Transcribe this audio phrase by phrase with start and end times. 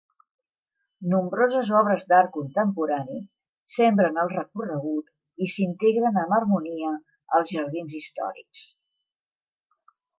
[1.11, 3.19] Nombroses obres d'art contemporani
[3.75, 6.99] sembren el recorregut i s'integren amb harmonia
[7.41, 8.69] als jardins històrics.